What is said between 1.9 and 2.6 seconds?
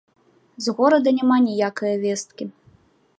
весткі.